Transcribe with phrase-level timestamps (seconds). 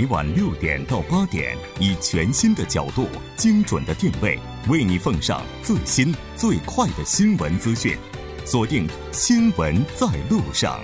[0.00, 3.06] 每晚六点到八点，以全新的角度、
[3.36, 7.98] 精准的定位，为你奉上最新最快的新闻资讯。
[8.46, 10.80] 锁定《新闻在路上》。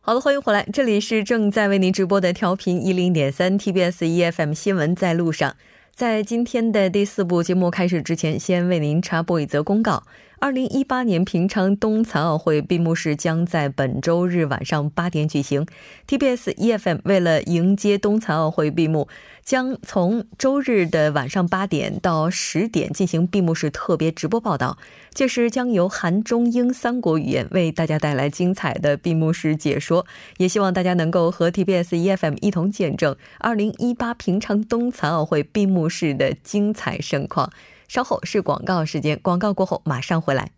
[0.00, 5.50] 好的，欢迎回来，这里是正在为您直播的调频一零点三 TBS EFM《新闻在路上》。
[5.94, 10.04] 在今天的第四部节目开始之前，先为您插播一则公告。
[10.40, 15.66] 二零一八年平昌冬残奥会闭幕式将在本周日晚上八点举行。
[16.06, 19.08] TBS EFM 为了迎接冬残奥会闭幕，
[19.42, 24.78] 将从周日的晚上八点到十点进行闭幕式特别直播报道。
[25.12, 30.06] 届时将由韩、中、英三国语言为大家带来精彩的闭幕式解说。
[30.36, 37.50] 也希望大家能够和 TBS EFM 一同见证二零一八平昌冬残奥会闭幕式的精彩盛况。
[37.88, 40.50] 稍后是广告时间，广告过后马上回来。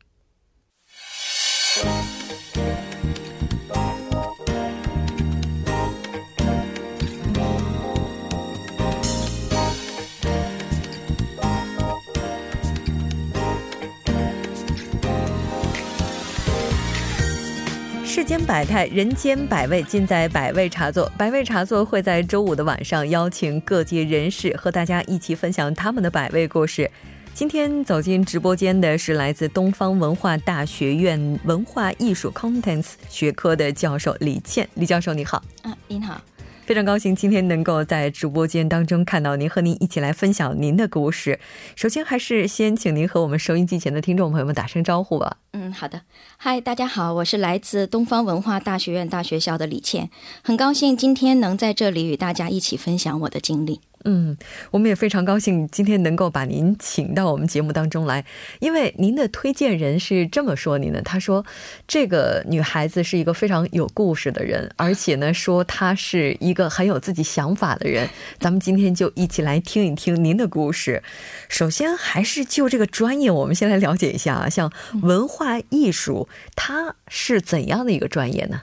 [18.05, 21.11] 世间百态，人间百味，尽在百味茶座。
[21.17, 26.91] 百味茶座会在周五的晚上邀请各界人士和大家一起分享他们的百味故事。
[27.33, 34.69] 今天走进直播间的是来自东方文化大学院文化艺术 Contents 学科的教授李倩。
[34.75, 35.43] 李教授，你好。
[35.63, 36.21] 啊，您好。
[36.67, 41.41] 非常高兴今天能够在直播间当中看到您，和您一起来分享您的故事。
[41.75, 45.39] 首先，还是先请您和我们收音机前的听众朋友们打声招呼吧。
[45.53, 46.03] 嗯，好的。
[46.37, 50.11] 嗨，大家好，我是来自东方文化大学院大学校的李倩，
[50.43, 53.81] 很高兴今天能在这里与大家一起分享我的经历。
[54.05, 54.37] 嗯，
[54.71, 58.25] 我们也非常高兴今天能够把您请到我们节目当中来，
[58.59, 61.45] 因为您的推荐人是这么说您的，他说
[61.87, 68.09] 这个女孩子是一个非常有故事的人，而且呢说她是一个很有自己想法的人。
[68.39, 71.03] 咱们今天就一起来听一听您的故事。
[71.49, 74.73] 首先还是就这个专业，我们先来了解一下啊，像
[75.03, 78.63] 文化艺术，它是怎样的一个专业呢？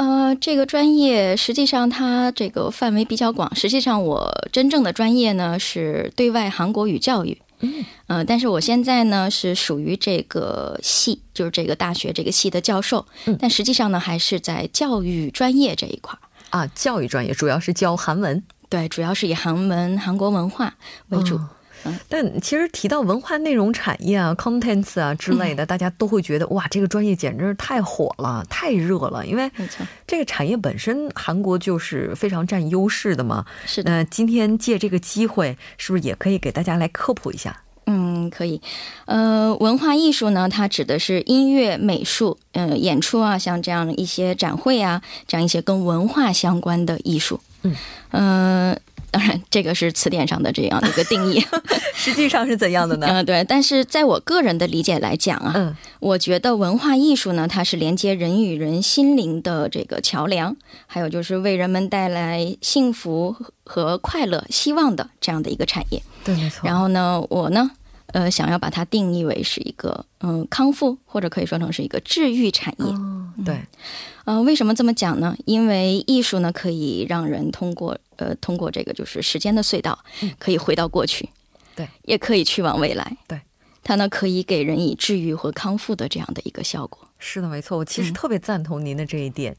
[0.00, 3.54] 呃，这个专业实际上它这个范围比较广。
[3.54, 7.36] 实际上，我真正的专业呢是对外韩国语教育。
[7.58, 13.04] 嗯，呃，但是我现在呢是属于这个系，就是这个大学这个系的教授。
[13.26, 16.66] 嗯，但实际上呢还是在教育专业这一块儿啊。
[16.74, 20.72] 教育专业主要是教韩文，对，主要是以韩文、韩国文化
[21.10, 21.38] 为主。
[22.08, 29.24] 但其实提到文化内容产业啊、contents 啊之类的，大家都会觉得哇，这个专业简直是太火了、太热了。
[29.26, 29.50] 因为
[30.06, 33.44] 这个产业本身，韩国就是非常占优势的嘛。
[33.66, 33.90] 是的。
[33.90, 37.62] 那今天借这个机会，是不是也可以给大家来科普一下？
[37.86, 38.60] 嗯，可以。
[39.06, 47.40] 呃，文化艺术呢，它指的是音乐、美术、呃，演出啊，像这样一些展会啊，这样一些跟文化相关的艺术。
[47.62, 47.74] 嗯
[48.10, 48.80] 嗯。
[49.10, 51.44] 当然，这个是词典上的这样的一个定义，
[51.94, 53.06] 实际上是怎样的呢？
[53.08, 53.44] 嗯，对。
[53.44, 60.56] 但是在我个人的理解来讲啊，嗯，我觉得文化艺术呢，它是连接人与人心灵的这个桥梁，
[60.86, 63.34] 还有就是为人们带来幸福
[63.64, 66.02] 和快乐、希望的这样的一个产业。
[66.22, 66.68] 对，没错。
[66.68, 67.70] 然后呢，我呢，
[68.12, 73.44] 呃，想要把它定义为是一个嗯康复，或者可以说成是一个治愈产业。
[73.44, 73.60] 对。
[74.26, 75.34] 嗯，为什么这么讲呢？
[75.46, 79.98] 因为艺术呢，可以让人通过呃，通过这个就是时间的隧道，
[80.38, 81.28] 可以回到过去，
[81.74, 83.40] 对，也可以去往未来，对，
[83.82, 87.06] 它呢可以给人以治愈和康复的这样的一个效果。
[87.22, 89.54] 是的，没错，我其实特别赞同您的这一点。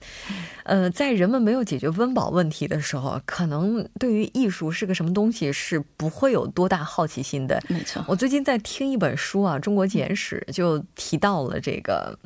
[0.64, 7.62] 呃，在人们没有解决温饱问题的时候，可能对于艺术是个什么东西是不会有多大好奇心的。
[7.68, 12.18] 没错，我最近在听一本书啊，《中国简史》就提到了这个。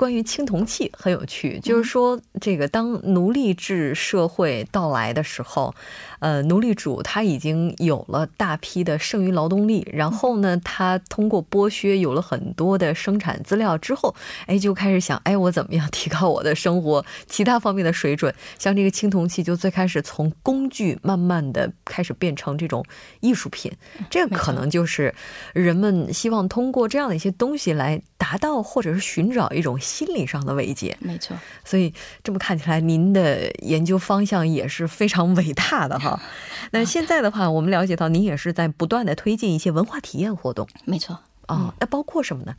[0.00, 5.74] 关于青铜器很有趣，就是说，这个当奴隶制社会到来的时候。
[6.20, 14.14] 呃，奴隶主他已经有了大批的剩余劳动力，然后呢，他通过剥削有了很多的生产资料之后，
[14.44, 18.34] 哎，就开始想，哎，我怎么样提高我的生活其他方面的水准？
[18.58, 22.84] 像这个青铜器，就最开始从工具慢慢的开始变成这种
[23.20, 23.72] 艺术品，
[24.10, 25.14] 这个可能就是
[25.54, 30.96] 人们希望通过这样的一些东西来达到或者是寻找一种心理上的慰藉。
[31.00, 31.92] 没错，所以
[32.22, 36.20] 这么看起来，您的研究方向也是非常伟大的哈。
[36.72, 40.66] 那现在的话，我们了解到您也是在不断的推进一些文化体验活动。
[40.84, 42.54] 没错哦，那包括什么呢？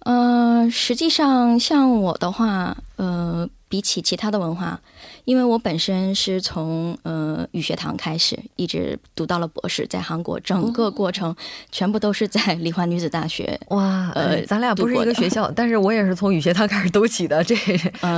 [0.00, 3.48] 呃，实际上像我的话，呃。
[3.74, 4.80] 比起其他的文化，
[5.24, 11.34] 因为我本身是从呃语学堂开始，一直读到了博士，在韩国整个过程
[11.72, 13.58] 全部都是在梨花女子大学。
[13.70, 17.56] 哇，呃，咱俩不是一个学校，但是我也是从语学堂开始读起的，这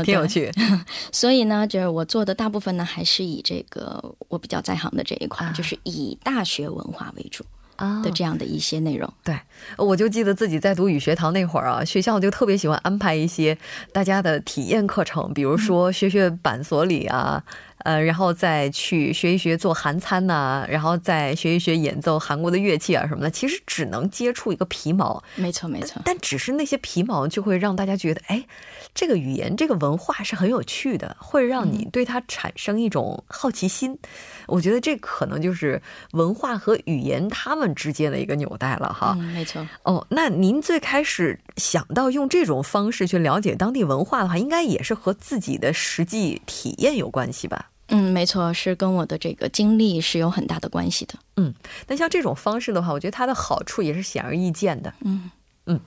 [0.05, 0.53] 挺有趣。
[1.11, 7.43] 所以呢，就是我做的大部分呢，还是以这个我比较在行的这一块，就是以大学文化为主。
[7.77, 9.39] 啊的这样的一些内容，对，
[9.79, 13.57] 我就记得自己在读语学堂那会儿啊，学校就特别喜欢安排一些
[13.93, 17.43] 大家的体验课程，比如说学学板索里啊。
[17.87, 23.31] 呃，然后再去学一学做韩餐呐，然后再学一学演奏韩国的乐器啊什么的。
[23.31, 26.03] 其实只能接触一个皮毛，没错没错。
[26.05, 28.45] 但只是那些皮毛就会让大家觉得，哎，
[28.93, 33.97] 这个语言、这个文化是很有趣的，会让你对它产生一种好奇心。
[34.49, 35.81] 我觉得这可能就是
[36.11, 39.15] 文化和语言他们之间的一个纽带了哈。
[39.17, 39.65] 嗯没错。
[39.85, 47.71] 哦，那您最开始想到用这种方式去了解当地文化的话，应该也是和自己的实际体验有关系吧？
[47.89, 51.15] 嗯，没错，是跟我的这个经历是有很大的关系的。
[51.37, 51.55] 嗯，
[51.87, 54.93] 那像这种方式的话，我觉得它的好处也是显而易见的。
[55.03, 55.31] 嗯
[55.67, 55.81] 嗯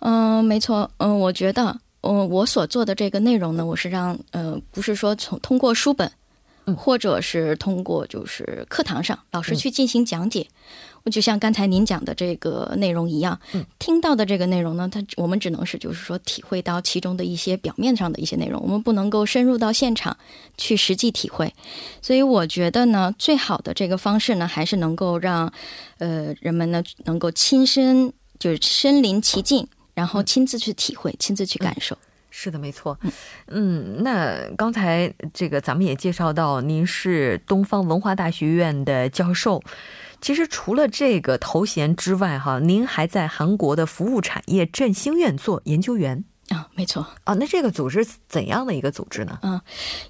[0.00, 0.90] 嗯，没错。
[0.98, 6.10] 嗯，我觉得，嗯，我所做的这个内容呢，我是让，呃，不是说从通过书本，
[6.76, 10.46] 或者是通过就是课堂上老师去进行讲解。
[11.04, 13.38] 我就像刚才您讲的这个内容一样，
[13.78, 20.16] 听到的这个内容呢，它我们只能是就是说体会到其中的一些表面上的一些内容，我们不能够深入到现场
[20.56, 21.52] 去实际体会。
[22.02, 25.50] 所以我觉得呢，最好的这个方式呢，还是能够让
[25.98, 31.96] 呃人们呢能够亲身就是身临其境，然后亲自去体会，亲自去感受。
[32.32, 32.96] 是的，没错。
[33.48, 39.60] 嗯，那刚才这个咱们也介绍到，您是东方文化大学院的教授。
[40.20, 47.34] 其实除了这个头衔之外，哈，您还在韩国的服务产业振兴院做研究员啊，没错啊。
[47.34, 49.38] 那这个组织怎样的一个组织呢？
[49.42, 49.60] 嗯，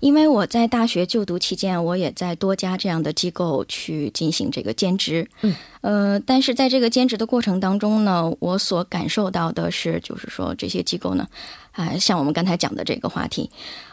[0.00, 5.28] 因为我在大学就读期间，我也在多家这样的机构去进行这个兼职。
[5.42, 11.28] 嗯，呃，但是在这个兼职的过程当中呢，我所感受到的是，就是说这些机构呢，
[11.72, 13.50] 啊，像我们刚才讲的这个话题，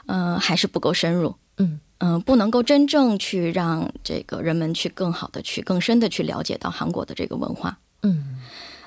[0.08, 1.36] 嗯，还是不够深入。
[1.58, 1.80] 嗯。
[2.00, 7.78] 嗯，不能够真正去让这个人们去更好的去更深的去了解到韩国的这个文化。
[8.04, 8.38] 嗯，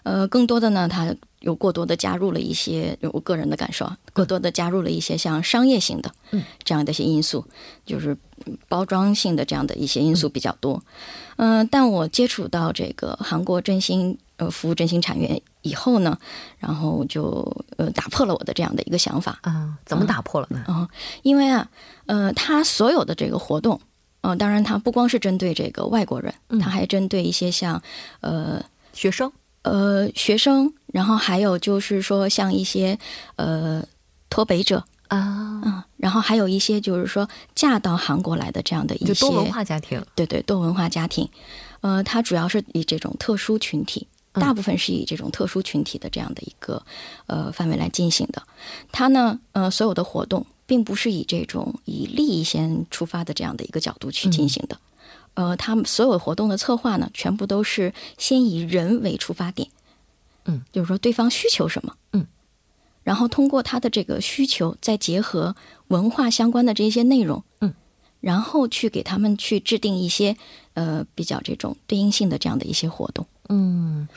[0.05, 6.12] 呃，更多的呢，它有过多的加入了一些，我个人的感受啊，过多的加入了一些像商业性的
[6.62, 7.45] 这样的一些因素，
[7.85, 8.17] 就是
[8.69, 10.81] 包装性的这样的一些因素比较多。
[11.37, 16.19] 嗯，但我接触到这个韩国振兴呃服务振兴产业以后呢，
[16.59, 17.45] 然后就
[17.77, 19.39] 呃打破了我的这样的一个想法。
[19.43, 20.65] 啊，怎么打破了呢？
[20.67, 20.89] 啊，
[21.23, 21.69] 因为啊。
[22.07, 23.81] 呃，他所有的这个活动，
[24.23, 27.81] 嗯，当然他不光是针对这个外国人，他还针对一些像
[28.21, 28.61] 呃
[28.93, 29.31] 学生，
[29.62, 32.99] 呃学生，然后还有就是说像一些
[33.37, 33.81] 呃
[34.29, 34.83] 脱北者。
[35.06, 41.29] 啊，嗯，然后还有一些就是说嫁到韩国来的这样的一些多文化家庭，对对，多文化家庭，
[41.81, 46.82] 呃，他主要是以这种特殊群体，大部分是以这种特殊群体的这样的一个
[47.27, 48.43] 呃范围来进行的，
[48.93, 50.47] 他呢，呃，所有的活动。
[50.71, 54.79] 并不是以这种以利益先出发的这样的一个角度去进行的，
[55.35, 59.69] 呃，他们所有活动的策划呢，全部都是先以人为出发点，
[60.44, 62.25] 嗯，就是说对方需求什么，嗯，
[63.03, 65.56] 然后通过他的这个需求，再结合
[65.89, 67.75] 文化相关的这些内容，嗯，
[68.20, 70.37] 然后去给他们去制定一些
[70.75, 74.09] 呃比较这种对应性的这样的一些活动，嗯。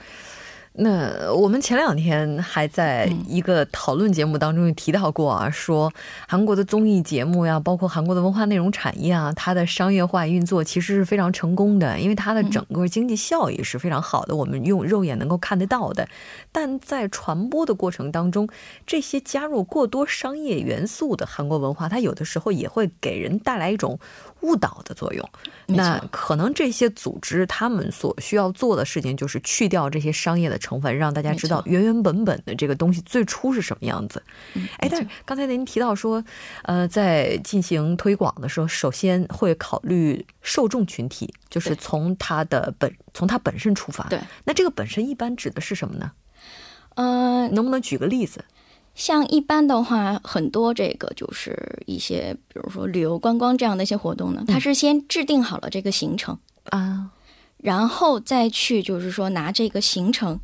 [0.75, 5.93] 那我们前两天还在一个讨论节目当中提到过啊，说
[6.27, 16.07] 韩国的综艺节目呀，包括韩国的文化内容产业啊，它的商业化运作其实是非常成功的，因为它的整个经济效益是非常好的，我们用肉眼能够看得到的。
[16.51, 18.49] 但在传播的过程当中，
[18.87, 23.99] 这些加入过多商业元素的韩国文化，它有的时候也会给人带来一种
[24.43, 25.29] 误导的作用。
[25.65, 30.53] 那可能这些组织他们所需要做的事情，就是去掉这些商业的。
[30.63, 34.23] 成分让大家知道原原本本的这个东西最初是什么样子。
[34.77, 36.23] 哎，但是刚才您提到说，
[36.61, 44.07] 呃，在进行推广的时候，首先会考虑受众群体，就是从它的本从它本身出发。
[44.07, 46.13] 对，那这个本身一般指的是什么呢？
[46.95, 48.45] 嗯，能不能举个例子？
[48.95, 57.09] 像一般的话，很多这个就是一些，比如说旅游观光这样的一些活动呢，它是先制定好了这个行程啊，
[57.57, 60.39] 然后再去就是说拿这个行程。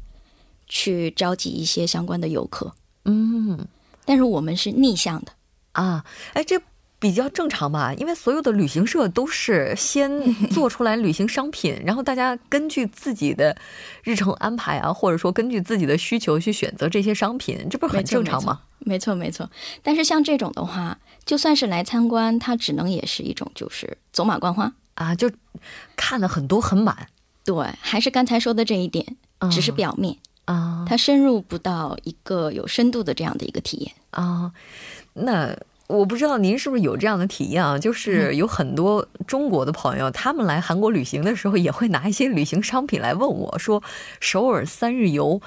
[0.71, 2.71] 去召集一些相关的游客，
[3.05, 3.57] 嗯，
[4.05, 5.31] 但是我们是逆向的。
[5.71, 6.61] 啊，哎，这
[6.99, 7.93] 比较正常吧？
[7.93, 10.11] 因为所有的旅行社都是先
[10.51, 13.55] 做出来旅行商品，然后大家根据自己的
[14.03, 18.61] 日程安排啊，或者说根据自己的需求去选择这些商品，这不是很正常吗？
[18.79, 19.49] 没错没错。
[19.81, 25.31] 但是像这种的话，就算是来参观，它只能也是一种就是走马观花啊，就
[25.95, 27.07] 看了很多很满。
[27.45, 29.15] 对，还是刚才说的这一点，
[29.49, 34.51] 只是表面啊，它深入不到一个有深度的这样的一个体验啊。
[35.13, 35.55] 那
[35.89, 37.77] 我不知道您是不是有这样的体验啊？
[37.77, 43.81] 就是有很多中国的朋友，他们来韩国旅行的时候，也会拿一些旅行商品来问我说
[44.21, 45.41] ：“首尔三日游。”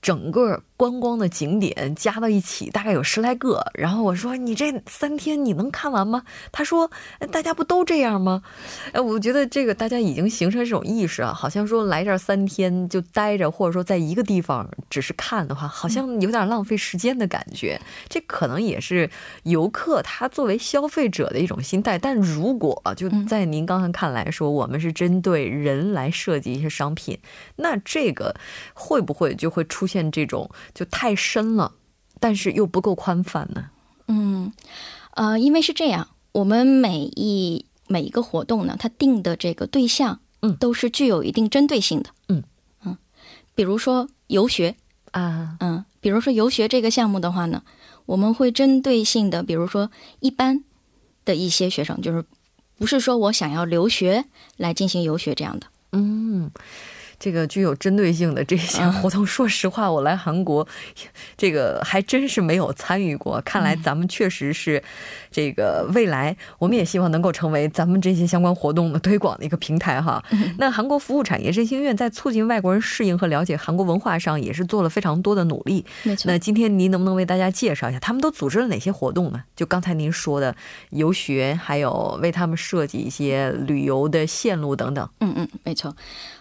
[0.00, 6.22] 整个观光的景点加到一起大概有十来个，然后我说你这三天你能看完吗？
[6.52, 6.88] 他说
[7.32, 8.44] 大家不都这样吗？
[8.92, 17.80] 哎，我觉得这个大家已经形成这种意识啊，好像说来这儿三天就待着，或者说在一个地方只是看的话，好像有点浪费时间的感觉。
[18.08, 19.10] 这可能也是
[19.42, 21.98] 游客他作为消费者的一种心态。
[21.98, 27.18] 但如果就在您刚才看来说，我们是针对人来设计一些商品，
[27.56, 28.32] 那这个
[28.74, 29.88] 会不会就会出？
[29.88, 31.72] 现这种就太深了，
[32.20, 33.70] 但是又不够宽泛呢。
[34.06, 34.52] 嗯，
[35.14, 42.10] 呃，因为是这样，我们每一每一个活动呢，它定的这个对象，嗯，都是具有一定针对性的。
[42.28, 42.42] 嗯
[42.84, 42.96] 嗯，
[43.54, 44.74] 比如说游学
[45.10, 47.62] 啊，嗯，比如说游学这个项目的话呢，
[48.06, 50.64] 我们会针对性的，比如说一般
[51.24, 52.24] 的一些学生，就是
[52.78, 54.24] 不是说我想要留学
[54.56, 55.66] 来进行游学这样的。
[55.92, 56.50] 嗯。
[57.18, 60.66] 这个具有针对性的这些活动，说实话，我来韩国，
[61.36, 63.40] 这个还真是没有参与过。
[63.44, 64.82] 看来咱们确实是，
[65.30, 70.22] 这个未来我们也希望能够成为咱们这些相关活动的推广的一个平台哈。
[70.58, 75.84] 那韩国服务产业振兴院在促进外国人适应和了解韩国文化上也是做了非常多的努力。
[76.04, 76.30] 没错。
[76.30, 79.42] 那今天您能不能为大家介绍一下，他们都组织了哪些活动呢？
[79.56, 80.54] 就刚才您说的
[80.90, 85.08] 游学，还有为他们设计一些旅游的线路等等。
[85.20, 85.94] 嗯嗯，没错。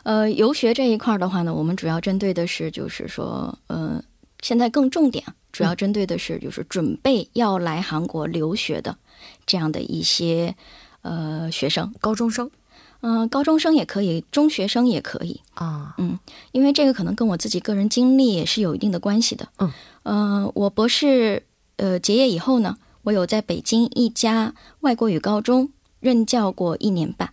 [0.03, 4.03] 呃，游学这一块的话呢，我们主要针对的是，就是说，呃，
[4.41, 8.97] 现在更重点，主要针对的是，就是准备要来韩国留学的
[9.45, 10.55] 这样的一些
[11.01, 12.49] 呃学生，高中生，
[13.01, 16.17] 嗯，高中生也可以，中学生也可以啊，嗯，
[16.51, 19.71] 因为这个可能跟我自己个人经历也是有一定的关系的，嗯，
[20.03, 21.43] 呃，我博士
[21.77, 27.31] 呃结业以后呢，我有在北京一家外国语高中任教过一年半。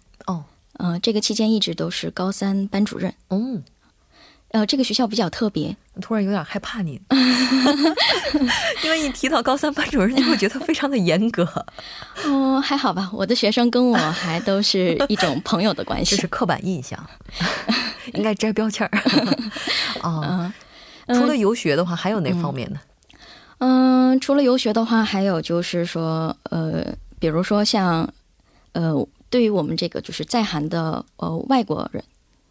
[0.78, 3.14] 嗯，这个期间一直都是高三班主任。
[3.30, 3.62] 嗯，
[4.48, 7.00] 呃，这个学校比较特别，突然有点害怕你，
[8.84, 11.44] 因为一提到高三班主任，就会觉得非常的严格。
[12.26, 16.98] 哦， 还好吧，我的学生跟我还都是一种朋友的关系， 这是刻板印象，
[18.14, 18.90] 应该摘标签儿。
[20.02, 20.52] 啊，
[21.08, 22.80] 除了游学的话，还有哪方面呢？
[23.58, 26.84] 嗯，除了游学的话，还有就是说，呃，
[27.18, 28.12] 比如说像，
[28.72, 29.06] 呃。
[29.34, 32.04] 对于我们这个就是在韩的呃外国人，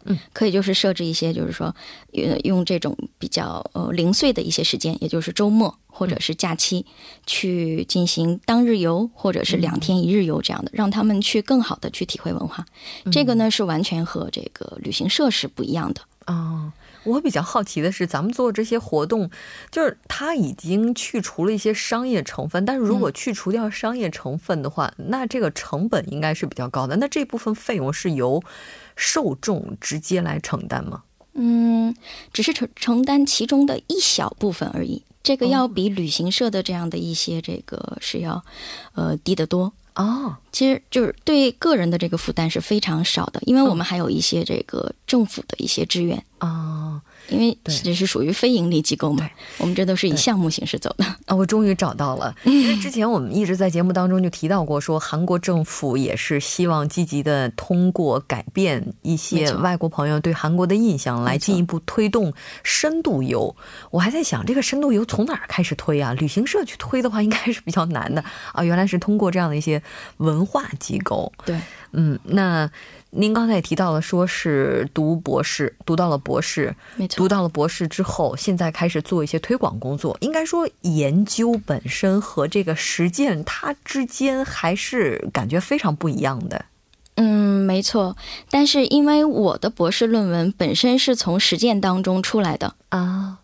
[0.04, 1.74] 嗯，可以就是设置一些，就是说，
[2.12, 6.84] 用用这种比较呃零碎的一些时间，也就是周末或者是假期，
[7.24, 12.66] 去进行当日游或者是两天一日游这样的，让他们去更好的去体会文化。
[13.10, 16.70] 这个呢是完全和这个旅行社是不一样的啊。
[17.04, 19.30] 我比较好奇的是，咱们做这些活动，
[19.70, 26.96] 就是它已经去除了一些商业成分，但是如果去除掉商业成分的话，那这个成本应该是比较高的。
[26.96, 28.42] 那这部分费用是由
[28.96, 31.02] 受众直接来承担吗？
[31.34, 31.94] 嗯，
[32.32, 35.02] 只是承承担其中的一小部分而已。
[35.22, 38.44] 这个要比旅行社的这样的一些这个是要
[38.94, 40.36] 呃低得多哦。
[40.54, 47.02] 其实就是对个人的这个负担是非常少的，因为我们还有一些这个政府的一些支援啊。
[47.30, 51.34] 因为这是属于非盈利机构嘛，我们这都是以项目形式走的啊。
[51.34, 62.30] 我终于找到了， 因为之前我们一直在节目当中就提到过，说韩国政府也是希望积极的通过改变一些外国朋友对韩国的印象，来进一步推动
[62.62, 63.56] 深度游。
[63.90, 66.12] 我还在想，这个深度游从哪儿开始推啊？
[66.12, 68.62] 旅行社去推的话，应该是比较难的啊。
[68.62, 69.82] 原来是通过这样的一些
[70.18, 71.32] 文化机构。
[71.44, 71.58] 对，
[71.92, 72.70] 嗯，那。
[73.16, 80.18] 您刚才也提到了，说是读博士，读到了博士，没错，读到了博士之后，现在开始做一些推广工作。
[80.20, 86.64] 应该说，研究本身和这个实践，它之间还是感觉非常不一样的。
[87.14, 88.16] 嗯，没错。
[88.50, 93.38] 但是因为我的博士论文本身是从实践当中出来的啊，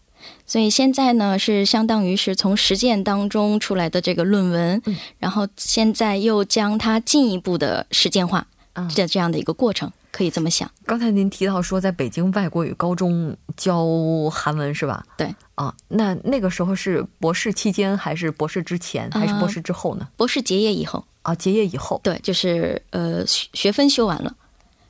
[0.50, 4.82] 所以现在呢是相当于是从实践当中出来的这个论文，
[5.16, 8.44] 然后现在又将它进一步的实践化。
[8.88, 10.68] 这这样的一个过程，可以这么想。
[10.86, 13.84] 刚才您提到说，在北京外国语高中教
[14.32, 15.04] 韩文是吧？
[15.18, 20.08] 对啊，那那个时候是博士期间，还是博士之前，还是博士之后呢？
[20.16, 24.34] 博士结业以后啊，结业以后，对，就是呃学分修完了。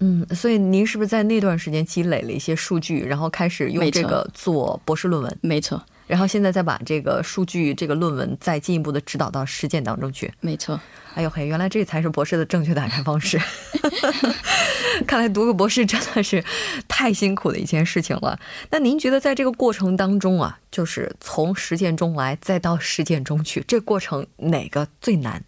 [0.00, 5.38] 嗯，所以您是不是在那段时间积累了一些数据，然后开始用这个做博士论文？
[5.42, 5.82] 没错。
[6.06, 10.32] 然后现在再把这个数据、这个论文再进一步的指导到实践当中去。
[10.40, 10.80] 没错。
[11.14, 13.40] 哎呦嘿，原来这才是博士的正确打开方式。
[15.06, 16.44] 看来读个博士真的是
[16.88, 18.38] 太辛苦的一件事情了。
[18.70, 25.44] 那您觉得在这个过程当中啊，就是从实践中来，再到实践中去，这过程哪个最难？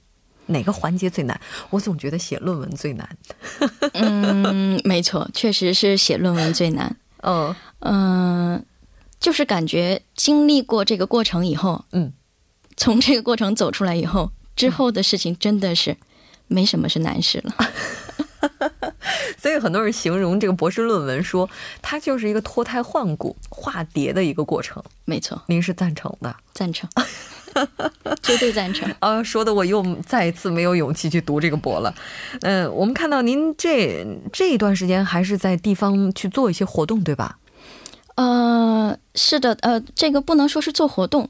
[0.47, 1.41] 哪个环节最难？
[1.71, 3.09] 我总觉得写论文最难。
[3.95, 6.97] 嗯， 没错，确实是写论文最难。
[7.23, 8.65] 嗯嗯，
[9.21, 12.13] 就是感觉经历过这个过程以后，嗯，
[12.77, 14.31] 从这个过程走出来以后。
[14.55, 15.97] 之后的事情真的是
[16.47, 17.55] 没什么是难事了，
[19.39, 21.49] 所以很多人形容这个博士论文说，
[21.81, 24.81] 它就是一个脱胎换骨、化蝶的一个过程。
[25.07, 26.37] 没错，您是赞成的？
[26.53, 26.89] 赞成，
[28.23, 28.93] 绝对赞成。
[28.99, 31.95] 啊，说的我又再一次没有勇气去读这个博了。
[32.41, 37.39] 嗯，我们看到您这这一段时间还是在地方去做一些活动，对吧？
[38.15, 41.29] 呃，是的，呃，这个不能说是做活动。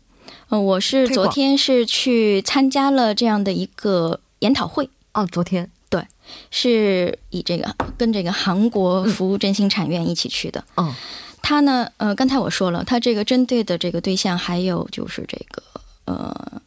[0.48, 5.26] 嗯，我是昨天是去参加了这样的一个研讨会哦。
[5.30, 6.04] 昨天对，
[6.50, 10.64] 是以这个跟这个韩国服务振兴产院一起去的。
[10.76, 10.92] 嗯，
[11.40, 15.62] 他呢，呃，刚才我说了，他这个针对的这个对象还有就是这个
[16.04, 16.62] 呃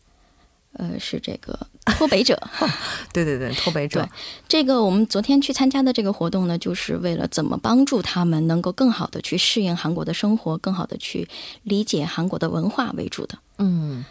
[0.74, 1.58] 呃是这个
[1.98, 2.42] 脱北者。
[3.13, 4.08] 对对对，脱北者。
[4.48, 11.27] 这个我们昨天去参加的这个活动呢，就是为了怎么帮助他们能够更好的去适应韩国的生活，更好的去
[11.63, 13.38] 理解韩国的文化为主的。
[13.58, 14.04] 嗯，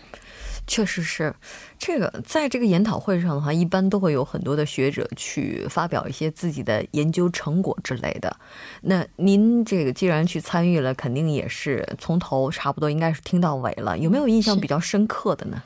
[0.66, 1.34] 确实是，
[1.78, 8.34] 这个在这个研讨会上的话，一般都会有很多的学者去发表一些自己的研究成果之类的。
[8.80, 13.98] 那您这个既然去参与了，肯定也是从头差不多应该是听到尾了。
[13.98, 15.62] 有没有印象比较深刻的呢？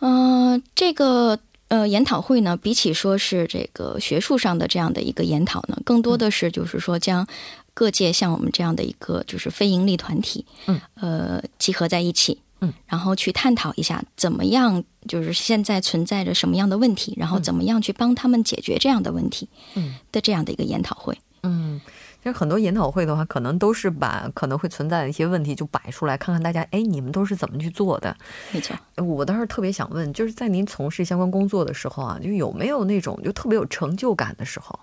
[0.00, 7.26] 嗯，这个呃研讨会呢，比起说是这个学术上的这样的一个研讨呢，更多的是就是说将
[7.72, 12.40] 各界像我们这样的一个就是非盈利团体，嗯，呃，集合在一起。
[12.60, 21.18] 嗯，然后去探讨一下怎么样，就是现在存在着什么样的问题，然后怎么样去帮他们解决这样的问题，嗯的这样的一个研讨会。
[21.42, 21.78] 嗯，
[22.22, 28.16] 其实很多研讨会的话，可能都是把可能会存在的一些问题就摆出来，看看大家，哎，你们都是怎么去做的？
[28.50, 28.74] 没错。
[28.96, 34.80] 我倒是特别想问，就是在您从事相关工作的时候啊，就有没有那种就特别有成就感的时候？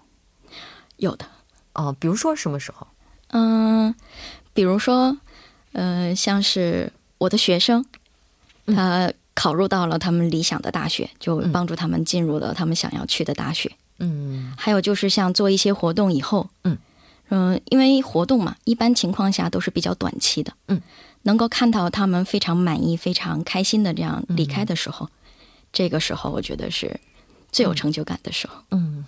[0.97, 1.25] 有的。
[1.73, 2.85] 哦，比如说什么时候？
[3.29, 3.93] 嗯，
[4.53, 5.17] 比如说，
[5.71, 6.93] 嗯，像是。
[7.23, 7.85] 我的学生，
[8.67, 13.71] 他考入到了他们理想的大学，就帮助他们进入了他们想要去的大学。
[13.99, 16.77] 嗯，还有就是像做一些活动以后，嗯
[17.29, 20.51] 嗯，因为活动嘛，一般情况下都是比较短期的。
[20.67, 20.81] 嗯，
[21.21, 25.09] 能够看到他们非常满意、非常开心的这样离开的时候，
[25.71, 26.99] 这个时候我觉得是
[27.53, 28.55] 最有成就感的时候。
[28.71, 29.05] 嗯，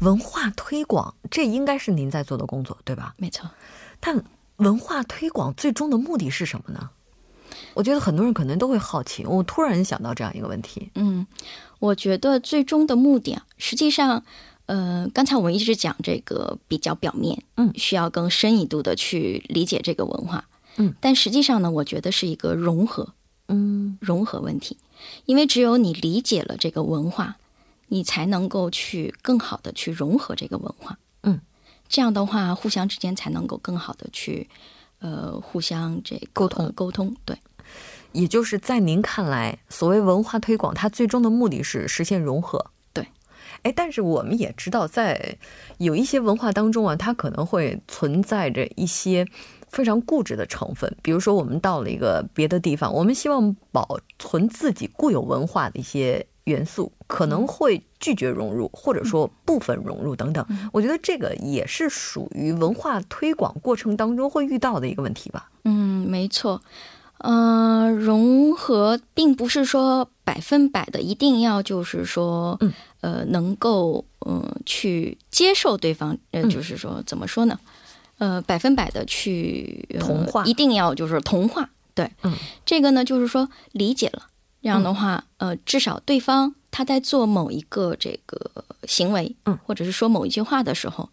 [0.00, 3.14] 文化推广这应该是您在做的工作，对吧？
[3.18, 3.50] 没错。
[4.00, 4.24] 但
[4.56, 6.88] 文化推广最终的目的是什么呢？
[7.74, 10.90] 我觉得很多人可能都会好奇，我突然想到这样一个问题。
[10.94, 11.26] 嗯，
[11.78, 14.22] 我觉得最终的目的啊，实际上，
[14.66, 23.12] 呃，刚才我们一直讲这个比较表面，嗯，需要更深一度的去理解这个文化，嗯，但实际上呢，我觉得是一个融合，
[23.48, 24.76] 嗯，融合问题，
[25.26, 27.36] 因为只有你理解了这个文化，
[27.88, 31.40] 你才能够去更好的去融合这个文化，嗯，
[31.88, 34.48] 这样的话，互相之间才能够更好的去，
[35.00, 37.36] 呃，互相这沟通沟通，对。
[38.12, 42.70] 也就是在您看来，所谓文化推广，它最终的目的是实现融合。
[42.94, 43.06] 对，
[43.62, 45.36] 哎，但是我们也知道，在
[45.76, 49.26] 有一些文化当中啊，它可能会存在着一些
[49.68, 50.96] 非常固执的成分。
[51.02, 60.46] 比如说，我们到了一个别的地方，我们希望保存自己固有文化的一些元素，可能会拒绝融入，或者说部分融入等等。
[60.72, 65.50] 我觉得这个也是属于文化推广过程当中会遇到的一个问题吧。
[65.64, 66.62] 嗯，没错。
[67.18, 72.56] 呃，融合并不是说百分百的一定要就是说，
[73.00, 77.58] 呃，能够嗯去接受对方，呃，就是说怎么说呢？
[78.18, 81.68] 呃，百分百的去同化，一定要就是同化。
[81.94, 82.32] 对，嗯，
[82.64, 84.28] 这个呢，就是说理解了，
[84.66, 88.50] 这样的话，呃，至少对方他在做某一个这个
[88.88, 91.08] 行为，嗯，或者是说某一句话的时候。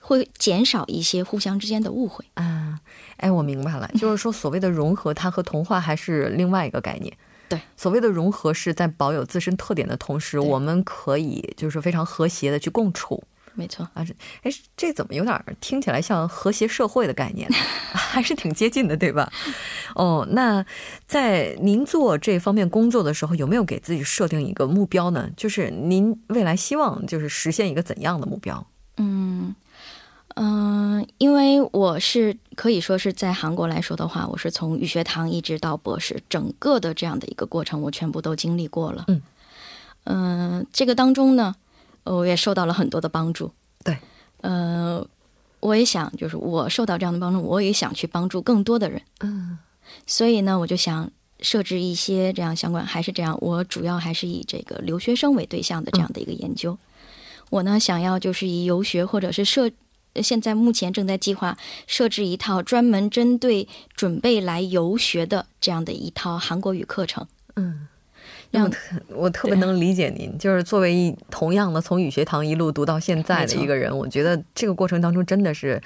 [0.00, 2.78] 会减少一些互相之间的误会啊！
[3.16, 7.12] 哎，我明白了，就是说，所谓的融合，它和同化还是另外一个概念。
[7.48, 13.24] 对，所谓的融合是在保有自身特点的同时，我们可以就是非常和谐的去共处。
[13.56, 17.50] 没错啊，这哎，这怎么有点听起来像和谐社会的概念？
[17.92, 19.32] 还是挺接近的，对吧？
[19.94, 20.64] 哦，那
[21.06, 25.28] 在您做这方面工作的时候，有没有给自己设定一个目标呢？
[25.36, 28.66] 就是您未来希望就是实现一个怎样的目标？
[28.98, 29.54] 嗯。
[30.38, 39.06] 嗯，因为我是可以说是在韩国来说的话，我是从语学堂一直到博士，整个的这样的一个过程，我全部都经历过了。
[39.08, 39.22] 嗯，
[40.04, 41.54] 嗯，这个当中呢，
[42.06, 43.50] 我也受到了很多的帮助。
[43.84, 43.96] 对，
[44.40, 45.06] 呃，
[45.60, 49.02] 我也想，就是我受到这样的帮助，我也想去帮助更多的人。
[49.20, 49.58] 嗯，
[50.06, 56.78] 所以呢，我就想设置一些这样相关，还是这样，我主要还是以这个留学生为对象的这样的一个研究。
[57.50, 59.70] 我呢，想要就是以游学或者是设。
[60.22, 67.26] 现在目前正在计划设置一套专门针对准备来游学的这样的一套韩国语课程。
[67.56, 67.86] 嗯，
[68.50, 68.70] 让
[69.08, 75.80] 我特别能理解您，就是作为一同样的从语学堂一路读到现在的一个人，我觉得这个过程当中真的是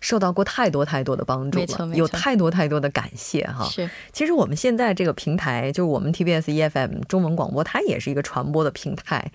[0.00, 3.64] 受到过太多太多的帮助了，有太多太多的感谢哈。
[3.70, 9.30] 是，其实我们现在这个平台，就是我们 TBS EFM 中文广播，它也是一个传播的平台。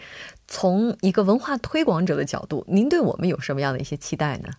[0.47, 4.49] 从一个文化推广者的角度，您对我们有什么样的一些期待呢？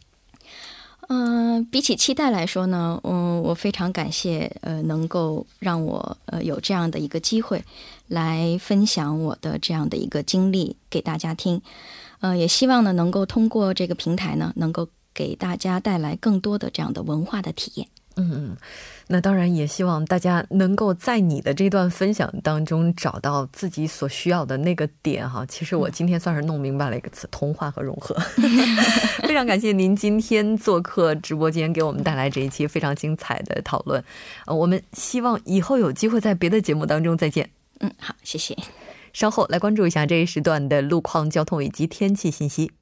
[1.08, 7.64] 嗯，比起期待来说呢，嗯，我非常感谢，呃，能够让我呃有这样的一个机会
[8.08, 11.62] 来分享我的这样的一个经历给大家听，
[12.18, 17.86] 呃，也希望呢能够通过这个平台呢，能够给大家带来更多的这样的文化的体验。
[18.16, 18.56] 嗯嗯。
[19.08, 25.46] 那当然也希望大家能够在你的这段分享当中找到自己所需要的那个点哈。
[25.46, 28.16] 其实我今天算是弄明白了一个词：同化和融合。
[29.22, 34.02] 非常感谢您今天做客直播间，给我们带来这一期非常精彩的讨论。
[34.46, 37.48] 呃，我们希望以后有机会在别的节目当中再见。
[37.78, 38.56] 嗯，好，谢谢。
[39.12, 42.72] 稍后来关注一下这一时段的路况、交通以及天气信息。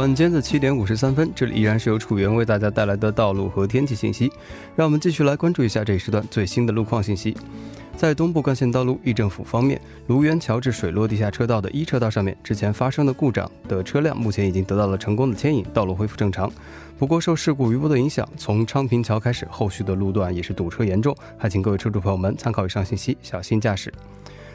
[0.00, 4.32] 晚间的七点五十三分，这里依然是由楚源为大家带来的道路和天气信息。
[4.74, 7.36] 让我们继续来关注一下这一时段最新的路况信息。
[7.98, 16.50] 在东部干线道路议政府方面，卢园桥至水落地下车道的一车道上面，之前发生的故障的车辆目前已经得到了成功的牵引，道路恢复正常。
[16.98, 23.92] 不过受事故余波的影响，从昌平桥开始，后续的路段也是堵车严重，还请各位车主朋友们参考以上信息，小心驾驶。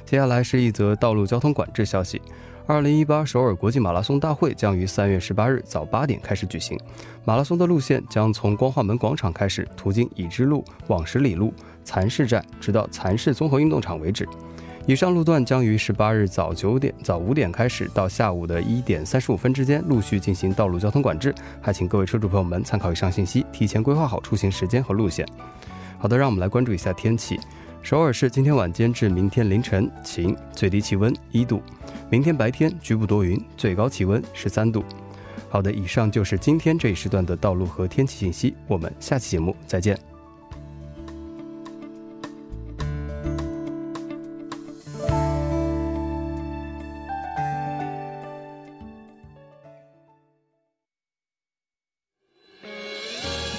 [0.07, 2.19] 接下来是一则道路交通管制消息。
[2.67, 6.75] 二零一八首尔国际马拉松大会将于三月十八日早八点开始举行。
[7.23, 14.27] 马拉松的路线将从光化门广场开始，途经已知路、往十里路、蚕市站，直到蚕市综合运动场为止。
[14.87, 21.33] 以上路段将于十八日早九点、早五点开始，到下午的一点三十五分之间陆续进行道路交通管制。
[21.61, 25.23] 还请各位车主朋友们参考以上信息，提前规划好出行时间和路线。
[25.99, 27.39] 好的，让我们来关注一下天气。
[27.85, 31.61] 首尔市今天晚间至明天凌晨晴，最低气温一度。
[32.09, 34.83] 明天白天局部多云，最高气温十三度。
[35.49, 38.55] 好的，以上就是今天这一时段的道路和天气信息。
[38.67, 39.95] 我们下期节目再见。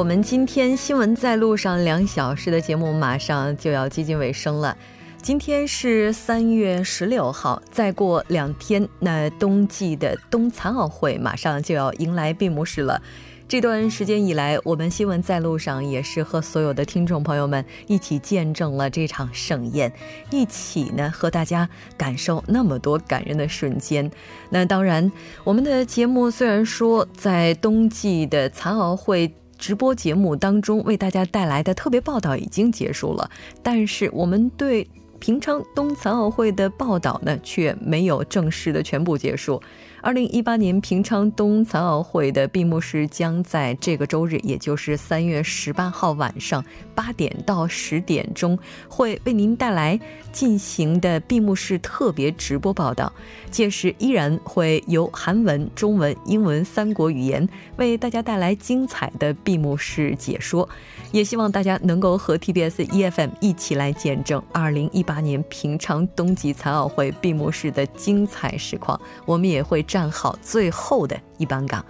[0.00, 4.74] 我们今天新闻在路上两小时的节目马上就要接近尾声了。
[5.20, 13.02] 今天是三月十六号，再过两天，那冬季的冬残奥会马上就要迎来闭幕式了。
[13.46, 19.92] 这段时间以来，我们新闻在路上也是和所有的听众朋友们一起见证了这场盛宴，
[20.30, 24.10] 一起呢和大家感受那么多感人的瞬间。
[24.48, 25.12] 那当然，
[25.44, 29.30] 我们的节目虽然说在冬季的残奥会
[29.60, 33.30] 直播节目当中为大家带来的特别报道已经结束了，
[33.62, 39.62] 但是我们对平昌冬残奥会的报道呢却没有正式的全部结束。
[40.02, 50.00] 二零一八年平昌冬残奥会的闭幕式将在这个周日，也就是三月十八号晚上八点到十点钟，会为您带来
[50.32, 53.12] 进行的闭幕式特别直播报道。
[53.50, 60.68] 届时依然会由韩文、中文、英文三国语言为大家带来精彩的闭幕式解说。
[61.12, 69.00] 也希望大家能够和 TBS EFM 一起来见证二零一八年平昌冬季残奥会闭幕式的精彩实况。
[69.26, 71.84] 我们也会站好最后的一班岗。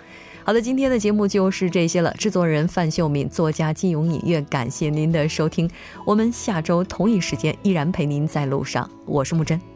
[0.51, 2.13] 好的，今天的节目就是这些了。
[2.15, 5.71] 制作人范秀敏，作家金勇隐月，感谢您的收听。
[6.05, 8.91] 我们下周同一时间依然陪您在路上。
[9.07, 9.70] 我是木真。